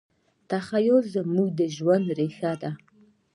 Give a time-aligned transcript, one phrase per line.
[0.49, 2.71] تخیل زموږ د ژوند ریښه ده.